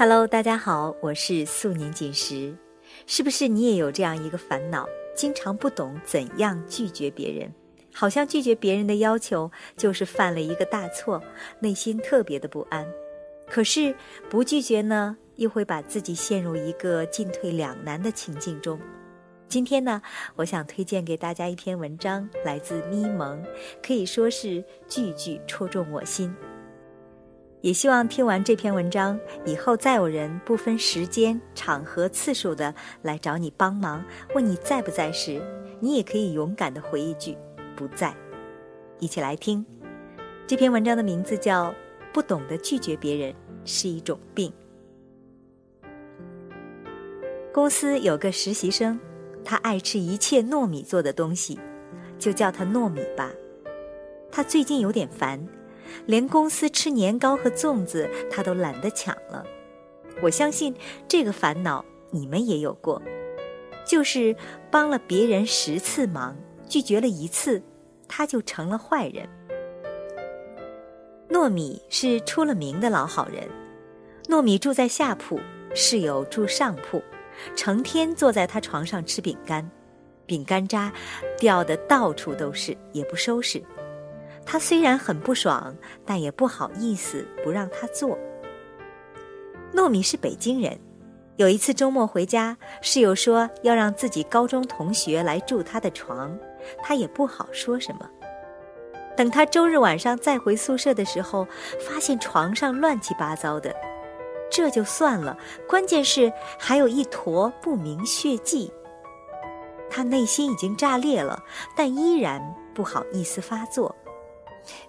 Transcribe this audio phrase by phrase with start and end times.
[0.00, 2.56] Hello，大家好，我是素年锦时。
[3.06, 7.52] 是不是你也有这样一个烦恼，经常不懂怎样拒绝别人？
[7.92, 11.22] 好像拒绝别人的要求就是犯了一个大错，
[11.60, 12.86] 内心特别的不安。
[13.46, 13.94] 可是
[14.30, 18.80] 不拒绝呢，又会把自己陷入一个进退两难的情境中。
[19.48, 20.00] 今天呢，
[20.34, 23.44] 我想推荐给大家一篇文章，来自咪蒙，
[23.82, 26.34] 可以说是句句戳中我心。
[27.62, 34.02] 也希望听完这篇文章以后，再有人不分时间、场合、次数的来找你帮忙，
[34.34, 35.42] 问你在不在时，
[35.78, 37.36] 你也可以勇敢的回一句
[37.76, 38.14] “不在”。
[38.98, 39.64] 一起来听
[40.46, 41.66] 这篇文章的名字叫
[42.12, 43.34] 《不懂得拒绝别人
[43.64, 44.50] 是一种病》。
[47.52, 48.98] 公司有个实习生，
[49.44, 51.58] 他爱吃一切糯米做的东西，
[52.18, 53.30] 就叫他糯米吧。
[54.32, 55.46] 他最近有点烦。
[56.06, 59.44] 连公司吃年糕和粽子，他都懒得抢了。
[60.22, 60.74] 我相信
[61.08, 63.00] 这个烦恼你们也有过，
[63.86, 64.34] 就是
[64.70, 66.36] 帮了别人十次忙，
[66.68, 67.62] 拒绝了一次，
[68.06, 69.28] 他就成了坏人。
[71.28, 73.48] 糯米是出了名的老好人，
[74.28, 75.38] 糯米住在下铺，
[75.74, 77.00] 室友住上铺，
[77.54, 79.70] 成天坐在他床上吃饼干，
[80.26, 80.92] 饼干渣
[81.38, 83.62] 掉的到处都是，也不收拾。
[84.50, 85.72] 他虽然很不爽，
[86.04, 88.18] 但也不好意思不让他做。
[89.72, 90.76] 糯米是北京人，
[91.36, 96.36] 有一次周末回家，室友说要让自己高中同学来住他的床，
[96.82, 98.10] 他也不好说什么。
[99.16, 101.46] 等他周日晚上再回宿舍的时候，
[101.78, 103.72] 发现床上乱七八糟的，
[104.50, 108.72] 这就算了，关键是还有一坨不明血迹。
[109.88, 111.40] 他内心已经炸裂了，
[111.76, 112.42] 但依然
[112.74, 113.94] 不好意思发作。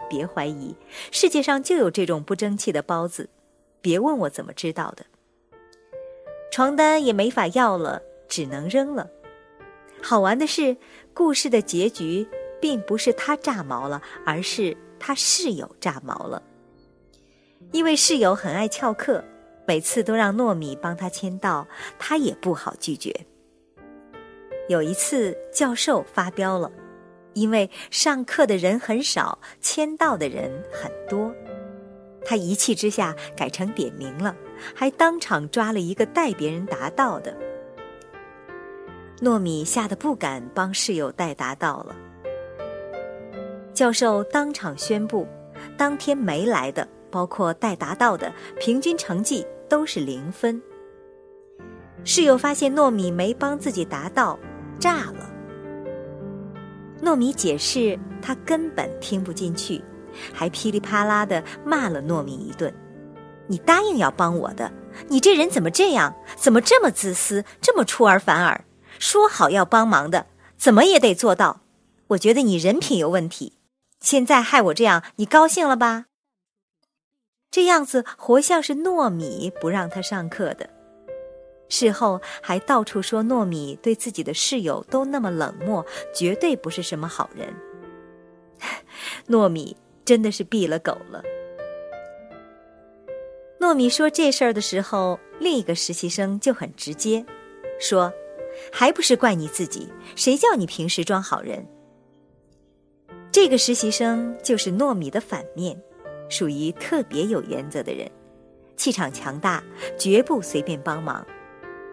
[0.09, 0.75] 别怀疑，
[1.11, 3.29] 世界上就有这种不争气的包子。
[3.81, 5.05] 别问我怎么知道的。
[6.51, 9.09] 床单也没法要了，只能扔了。
[10.03, 10.75] 好玩的是，
[11.13, 12.27] 故事的结局
[12.59, 16.43] 并不是他炸毛了，而是他室友炸毛了。
[17.71, 19.23] 因为室友很爱翘课，
[19.65, 21.67] 每次都让糯米帮他签到，
[21.97, 23.15] 他也不好拒绝。
[24.67, 26.71] 有一次，教授发飙了。
[27.33, 31.33] 因为上课的人很少，签到的人很多，
[32.25, 34.35] 他一气之下改成点名了，
[34.75, 37.35] 还当场抓了一个代别人答到的。
[39.21, 41.95] 糯米吓得不敢帮室友代答到了。
[43.73, 45.27] 教授当场宣布，
[45.77, 50.61] 当天没来的，包括代答到的，平均成绩都是零分。
[52.03, 54.37] 室友发现糯米没帮自己答到，
[54.79, 55.30] 炸了。
[57.01, 59.83] 糯米解释，他根本听不进去，
[60.33, 62.73] 还噼里啪啦的骂了糯米一顿。
[63.47, 64.71] 你答应要帮我的，
[65.07, 66.15] 你这人怎么这样？
[66.37, 68.63] 怎么这么自私，这么出尔反尔？
[68.99, 71.61] 说好要帮忙的，怎么也得做到。
[72.09, 73.53] 我觉得你人品有问题。
[73.99, 76.05] 现在害我这样，你高兴了吧？
[77.49, 80.69] 这样子活像是糯米不让他上课的。
[81.71, 85.83] 事后还到处说糯米对自己的室友都那么冷漠，
[86.13, 87.47] 绝对不是什么好人。
[89.29, 91.23] 糯米真的是毙了狗了。
[93.59, 97.25] 糯米说这事儿的时候，另一个实习生就很直接，
[97.79, 98.11] 说
[98.69, 101.65] ：“还不是怪你自己，谁叫你平时装好人？”
[103.31, 105.81] 这个实习生就是糯米的反面，
[106.27, 108.11] 属于特别有原则的人，
[108.75, 109.63] 气场强大，
[109.97, 111.25] 绝不随便帮忙。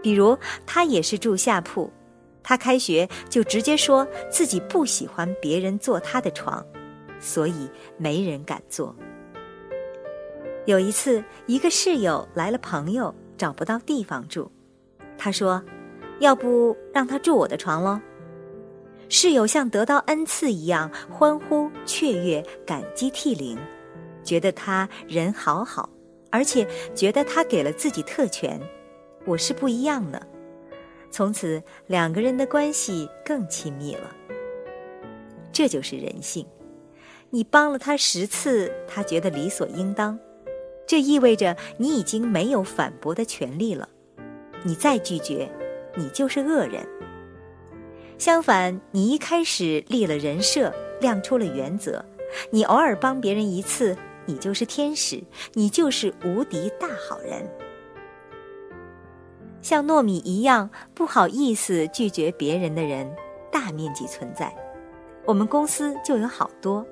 [0.03, 0.37] 比如
[0.67, 1.91] 他也是住下铺，
[2.43, 6.65] 他开学就直接说自己不喜欢别人坐他的床，
[7.21, 8.95] 所以没人敢坐。
[10.67, 14.51] 有一次，一个室友来了朋友，找不到地方住，
[15.17, 15.63] 他说
[16.21, 17.99] ：“要不让他住我的床喽？”
[19.09, 23.59] 室友像得到恩赐一样欢呼雀跃，感激涕零，
[24.23, 25.89] 觉得他人好好，
[26.31, 28.61] 而且觉得他给了自己特权。
[29.29, 30.27] 我是不一样的，
[31.11, 34.17] 从此两个人的关系更亲密了。
[35.53, 36.47] 这就是人性，
[37.29, 40.19] 你帮了他十次，他觉得理所应当，
[40.87, 43.87] 这意味着你已经没有反驳的权利了。
[44.63, 45.47] 你再拒绝，
[45.95, 46.89] 你就是恶人。
[48.17, 50.73] 相反，你一开始立了人设，
[51.03, 52.03] 亮出了原则，
[52.51, 55.23] 你偶尔帮别人一次，你就是天使，
[55.53, 57.47] 你就是无敌大好人。
[59.69, 63.15] 像糯米一样不好意思拒绝别人的人，
[63.53, 64.51] 大面积存在。
[65.27, 66.87] 我们公司就有好多，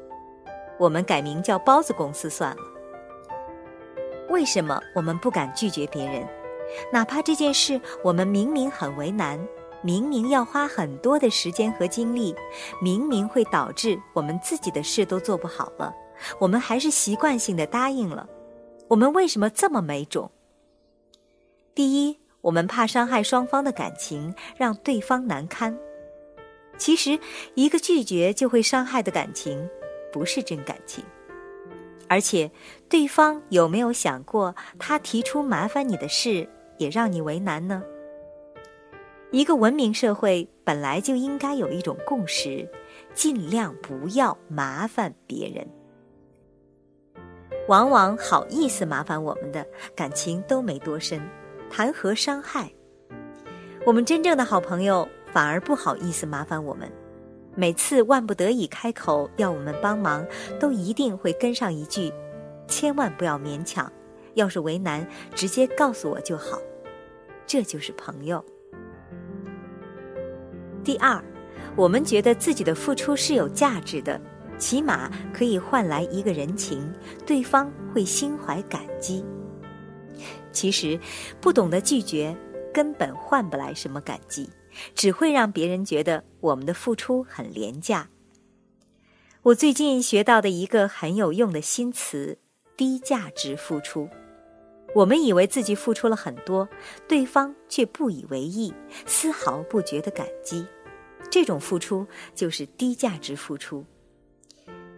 [0.78, 2.62] 我们改名叫包子公司算了。
[4.28, 6.28] 为什么我们不敢拒绝别人？
[6.92, 9.40] 哪怕这件事我们明明很为难，
[9.80, 12.36] 明明要花很多的时间和精力，
[12.82, 15.94] 明明会导致我们自己的事都做不好了，
[16.38, 18.28] 我们还是习惯性的答应了。
[18.88, 20.30] 我们为什么这么没种？
[21.74, 25.76] 第一，我们怕伤害双方的感情，让对方难堪。
[26.78, 27.18] 其实，
[27.56, 29.68] 一个拒绝就会伤害的感情，
[30.12, 31.04] 不是真感情。
[32.08, 32.48] 而且，
[32.88, 36.48] 对方有没有想过，他提出麻烦你的事，
[36.78, 37.82] 也让你为难呢？
[39.32, 42.64] 一个文明社会本来就应该有一种共识：
[43.12, 45.66] 尽量不要麻烦别人。
[47.66, 49.66] 往往好意思麻烦我们的
[49.96, 51.20] 感情都没多深，
[51.70, 52.70] 谈何伤害？
[53.84, 56.90] 我们真正的好朋友反而不好意思麻烦我们。
[57.54, 60.26] 每次万不得已开口要我们帮忙，
[60.60, 62.12] 都一定会跟上一句
[62.68, 63.90] ：“千万不要勉强，
[64.34, 66.58] 要是为难，直接告诉我就好。”
[67.46, 68.44] 这就是朋友。
[70.84, 71.22] 第二，
[71.74, 74.20] 我们觉得自己的付出是有价值的，
[74.58, 76.92] 起码可以换来一个人情，
[77.24, 79.24] 对方会心怀感激。
[80.56, 80.98] 其实，
[81.38, 82.34] 不懂得拒绝，
[82.72, 84.48] 根本换不来什么感激。
[84.94, 88.08] 只会让别人觉得我们的付出很廉价。
[89.42, 92.38] 我最近学到的一个很有用的新词
[92.76, 94.08] “低价值付出”。
[94.94, 96.68] 我们以为自己付出了很多，
[97.08, 98.72] 对方却不以为意，
[99.06, 100.66] 丝毫不觉得感激。
[101.30, 103.84] 这种付出就是低价值付出。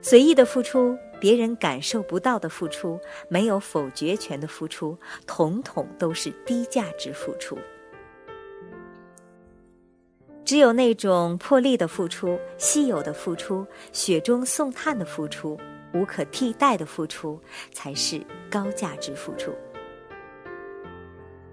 [0.01, 2.99] 随意的付出，别人感受不到的付出，
[3.29, 4.97] 没有否决权的付出，
[5.27, 7.59] 统统都是低价值付出。
[10.45, 15.59] 只有那种破例的付出、稀有的付出、雪中送炭的付出、
[15.93, 17.39] 无可替代的付出，
[17.73, 18.19] 才是
[18.49, 19.53] 高价值付出。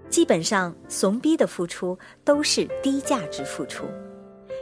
[0.08, 3.84] 基本上，怂逼的付出都是低价值付出，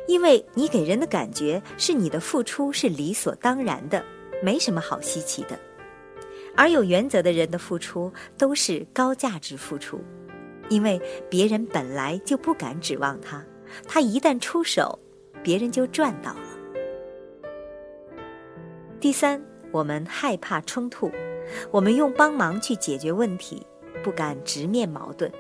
[0.07, 4.05] 因为你给人的感觉是你的付出是理所当然的，
[4.43, 5.59] 没什么好稀奇的。
[6.57, 10.01] 而有原则的人的付出都是高价值付出，
[10.69, 13.45] 因为别人本来就不敢指望他。
[13.89, 14.99] 他一旦出手，
[15.43, 16.49] 别人就赚到了。
[19.01, 19.43] 第三，
[19.73, 21.11] 我们害怕冲突，
[21.71, 23.67] 我们用帮忙去解决问题，
[24.03, 25.31] 不敢直面矛盾。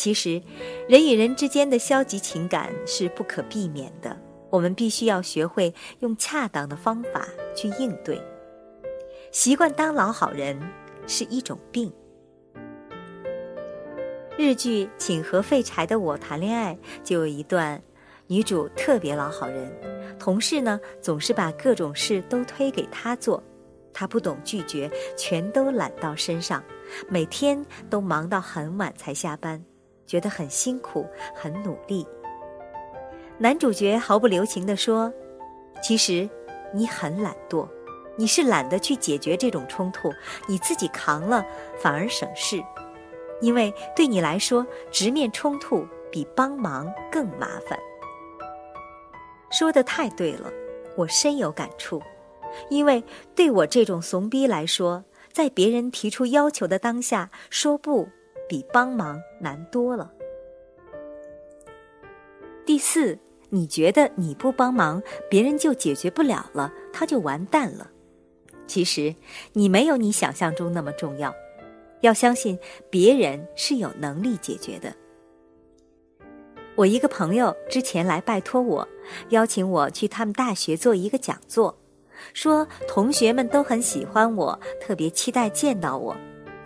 [0.00, 0.40] 其实，
[0.88, 4.18] 人与人之间的消极情感是不可避免的，
[4.48, 8.18] 我们必须要学会用恰当的方法去应对。
[9.30, 10.58] 习惯当老好人
[11.06, 11.92] 是一种病。
[14.38, 16.74] 日剧《请和废柴的我谈恋爱》
[17.04, 17.78] 就有一段，
[18.26, 19.70] 女主特别老好人，
[20.18, 23.42] 同事呢总是把各种事都推给她做，
[23.92, 26.64] 她不懂拒绝，全都揽到身上，
[27.06, 29.62] 每天都忙到很晚才下班，
[30.10, 32.04] 觉得很辛苦，很努力。
[33.38, 35.12] 男主角毫不留情地说
[35.80, 36.28] ：“其实
[36.74, 37.68] 你很懒惰，
[38.16, 40.12] 你是懒得去解决这种冲突，
[40.48, 41.46] 你自己扛了
[41.78, 42.60] 反而省事。”
[43.40, 47.78] 因为对你来说，直面冲突比帮忙更麻烦。
[49.52, 50.50] 说的太对了，
[50.96, 52.02] 我深有感触。
[52.68, 53.04] 因为
[53.36, 58.08] 对我这种怂逼来说，在别人提出要求的当下，说不
[58.50, 60.10] 比帮忙难多了。
[62.66, 63.16] 第四，
[63.48, 67.92] 你觉得你不帮忙，别人就解决不了了，他就完蛋了。
[68.66, 69.14] 其实，
[69.52, 71.32] 你没有你想象中那么重要。
[72.00, 72.58] 要相信
[72.90, 74.92] 别人是有能力解决的。
[76.74, 78.88] 我一个朋友之前来拜托我，
[79.28, 81.78] 邀请我去他们大学做一个讲座，
[82.34, 86.16] 说同学们都很喜欢我，特别期待见到我。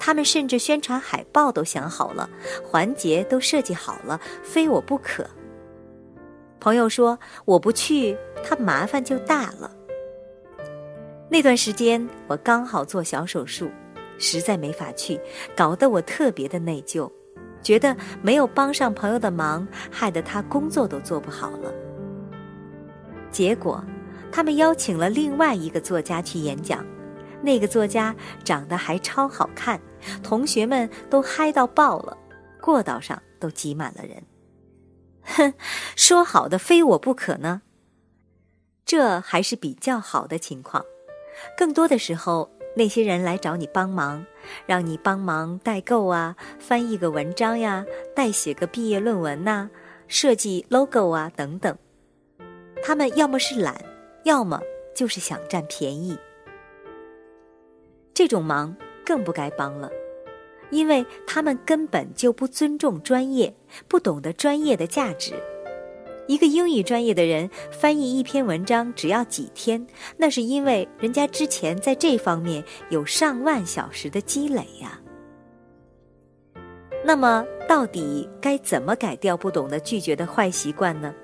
[0.04, 2.28] 他们甚至宣传海报都想好了，
[2.62, 5.26] 环节都设计好了，非我不可。
[6.60, 9.74] 朋友说我不去，他麻烦就大了。
[11.30, 13.70] 那段时间我刚好做小手术。
[14.18, 15.18] 实在没法去，
[15.56, 17.10] 搞得我特别的内疚，
[17.62, 21.72] 觉得没有帮上朋友的忙，害得他工作都做不好了。
[23.30, 23.82] 结果，
[24.30, 26.84] 他们邀请了另外一个作家去演讲，
[27.44, 29.80] 那个作家长得还超好看，
[30.22, 32.16] 同学们都嗨到爆了，
[32.60, 34.22] 过道上都挤满了人。
[35.22, 35.54] 哼，
[35.94, 37.62] 说好的非我不可呢？
[38.86, 40.84] 这还是比较好的情况，
[41.56, 42.50] 更多的时候。
[42.76, 44.26] 那些人来找你帮忙，
[44.66, 47.86] 让你帮忙代购啊，翻译个文章呀，
[48.16, 49.70] 代写个毕业论文呐，
[50.08, 51.78] 设计 logo 啊等等。
[52.82, 53.80] 他们要么是懒，
[54.24, 54.60] 要么
[54.92, 56.18] 就是想占便宜。
[58.14, 59.90] 这种忙更不该帮了，
[60.70, 63.52] 因为他们根本就不尊重专业，
[63.88, 65.34] 不懂得专业的价值。
[66.26, 69.84] 一个英语专业的人翻译一篇文章只要几天，
[70.16, 74.98] 那是因为人家之前在这方面有上万小时的积累呀。
[77.04, 81.14] 那么，到底该怎么改掉不懂得拒绝的坏习惯呢？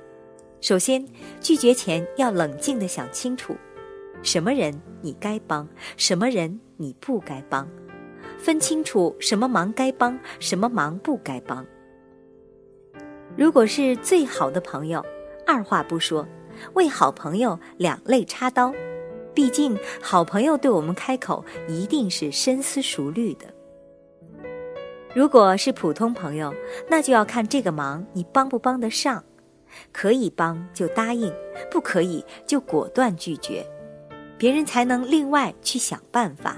[0.61, 1.07] 首先，
[1.41, 3.57] 拒绝前要冷静地想清楚，
[4.23, 5.67] 什么人你该帮，
[5.97, 7.69] 什么人你不该帮，
[8.39, 11.67] 分清楚什么忙该帮，什么忙不该帮。
[13.37, 15.05] 如果是最好的朋友，
[15.47, 16.27] 二话不说，
[16.73, 18.73] 为好朋友两肋插刀。
[19.35, 23.45] 毕竟，好朋友对我们开口一定是深思熟虑的。
[25.15, 26.55] 如果是普通朋友，
[26.89, 29.23] 那就要看这个忙你帮不帮得上，
[29.93, 31.31] 可以帮就答应，
[31.71, 33.67] 不可以就果断拒绝，
[34.39, 36.57] 别人才能另外去想办法。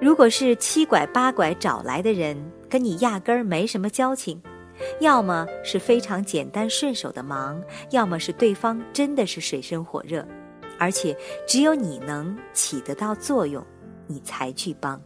[0.00, 2.36] 如果是七拐八拐找来的人，
[2.68, 4.40] 跟你压根儿没什么交情，
[5.00, 10.26] 要么是非常简单顺手的忙，要么是对方真的是水深火热，
[10.78, 11.16] 而且
[11.46, 13.64] 只有你能起得到作用，
[14.06, 15.00] 你才去帮。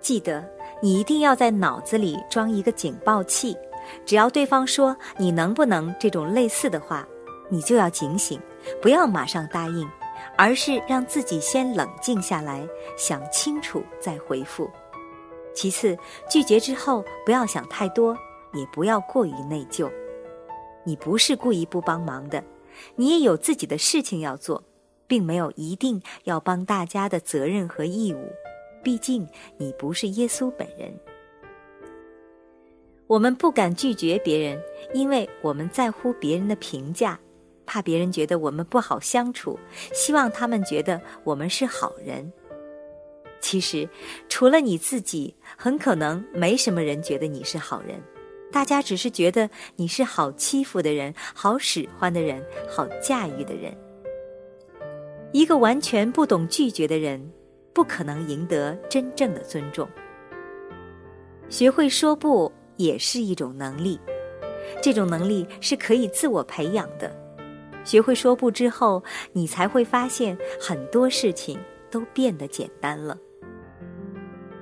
[0.00, 0.44] 记得。
[0.82, 3.56] 你一定要在脑子里装一个警报器，
[4.04, 7.08] 只要对方说“你能不能”这种类似的话，
[7.48, 8.38] 你就要警醒，
[8.82, 9.88] 不要马上答应，
[10.36, 12.66] 而是让自己先冷静下来，
[12.96, 14.70] 想清楚再回复。
[15.54, 15.96] 其次，
[16.30, 18.16] 拒绝之后不要想太多，
[18.52, 19.90] 也不要过于内疚。
[20.84, 22.44] 你不是故意不帮忙的，
[22.94, 24.62] 你也有自己的事情要做，
[25.06, 28.32] 并没有一定要帮大家的责任和义务。
[28.82, 30.94] 毕竟你不是耶稣本人，
[33.08, 37.18] 我们不敢拒绝别人，因为我们在乎别人的评价，
[37.66, 39.58] 怕别人觉得我们不好相处，
[39.92, 42.32] 希望他们觉得我们是好人。
[43.40, 43.88] 其实，
[44.28, 48.00] 除了你自己，很可能没什么人觉得你是好人，
[48.50, 53.76] 大家只是觉得你是好欺负的人、好使唤的人、好驾驭的人。
[55.32, 57.32] 一个完全不懂拒绝的人。
[57.76, 59.86] 不可能赢得真正的尊重。
[61.50, 64.00] 学会说不也是一种能力，
[64.80, 67.14] 这种能力是可以自我培养的。
[67.86, 69.02] 学会说不之后，
[69.32, 71.58] 你才会发现很多事情
[71.90, 73.16] 都变得简单了。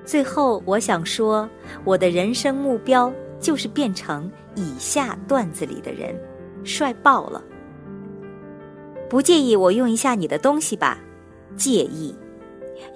[0.05, 1.49] 最后，我想说，
[1.85, 6.15] 我的人生目标就是变成以下段子里的人，
[6.63, 7.43] 帅爆了。
[9.09, 10.99] 不介意我用一下你的东西吧？
[11.57, 12.15] 介意。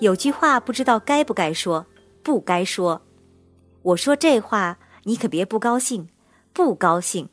[0.00, 1.87] 有句话不知道该不该说，
[2.23, 3.00] 不该说。
[3.80, 6.11] 我说这话，你可别不高兴，
[6.52, 7.30] 不高兴。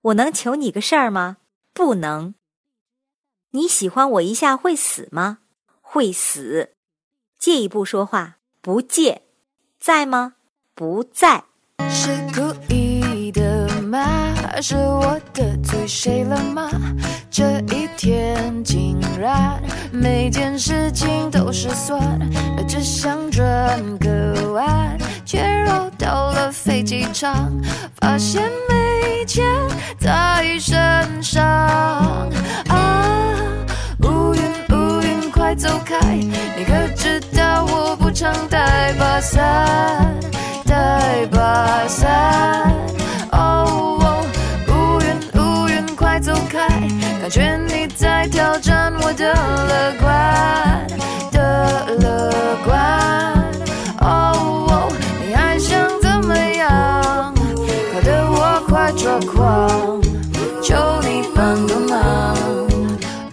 [0.00, 1.36] 我能求你个事儿吗？
[1.72, 2.34] 不能。
[3.52, 5.38] 你喜欢我一下会死吗？
[5.80, 6.70] 会死。
[7.38, 9.22] 借一步说话，不借。
[9.78, 10.34] 在吗？
[10.74, 11.44] 不在。
[11.90, 14.06] 是故意的吗？
[14.62, 16.70] 是我得罪谁了吗？
[17.30, 19.60] 这一天竟然
[19.92, 22.00] 每件事情都是算，
[22.68, 27.50] 只想转个弯，却绕到了飞机场，
[27.96, 28.50] 发现
[29.22, 29.44] 没钱
[30.00, 31.46] 在身上。
[32.66, 33.32] 啊，
[34.02, 40.12] 乌云乌云快走开，你可知道我不常带把伞，
[40.66, 42.72] 带把伞。
[43.30, 44.26] 哦，
[44.66, 45.06] 乌云
[45.40, 46.66] 乌云快走开
[47.20, 50.84] 感觉你在挑战我的乐观
[51.30, 52.61] 的乐观
[59.04, 60.00] 我快抓狂，
[60.62, 62.36] 求你帮个忙。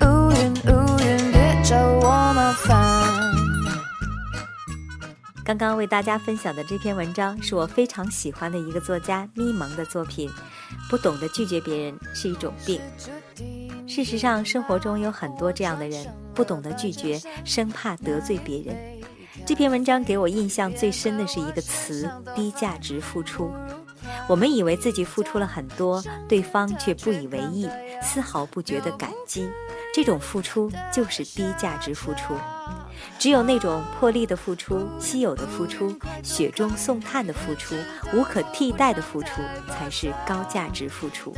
[0.01, 3.05] 乌云乌云，别找我麻烦。
[5.45, 10.29] 刚刚为大家分享的这篇文章是我非常喜欢的一个作家咪蒙的作品。
[10.89, 12.81] 不懂得拒绝别人是一种病。
[13.87, 18.75] 事实上，生活中有很多这样的人，不懂得拒绝，生怕得罪别人。
[19.45, 23.51] 这篇文章给我印象最深的是一个词：低价值付出。
[24.27, 27.67] 我们以为自己付出了很多，对方却不以为意，
[28.01, 29.49] 丝毫不觉得感激。
[29.93, 32.35] 这种付出就是低价值付出。
[33.17, 37.75] 只有那种破例的付出、稀有的付出、雪中送炭的付出、
[38.13, 41.33] 无可替代的付出，才是高价值付出。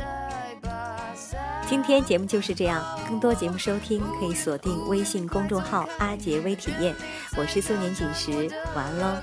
[1.68, 6.94] 今天节目就是这样，更多节目收听可以锁定微信公众号“阿杰微体验”。
[7.38, 9.16] 我是苏年锦时，晚安喽。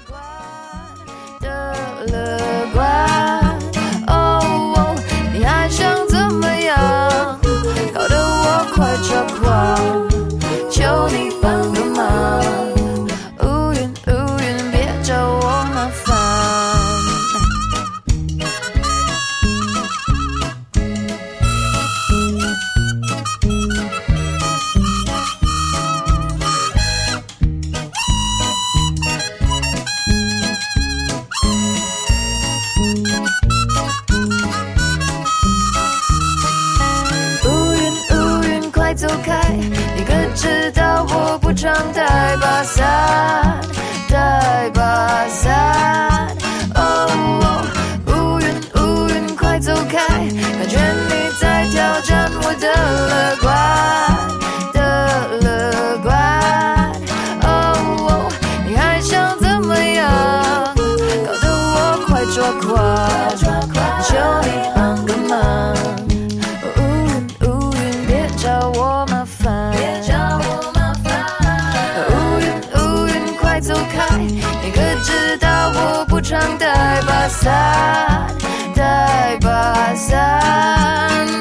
[74.79, 78.25] 可知道我不常带把伞，
[78.73, 80.17] 带把伞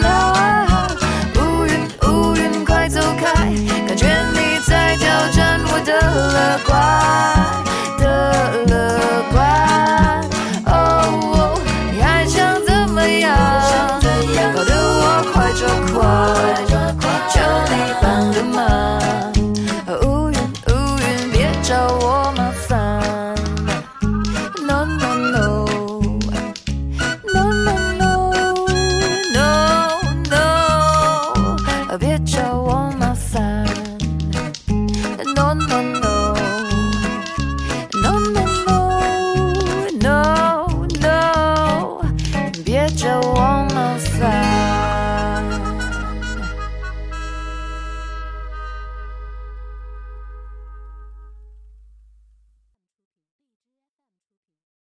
[0.02, 0.88] 啊。
[1.36, 3.32] 乌云乌云快走开，
[3.86, 7.67] 感觉你在挑战我的乐观。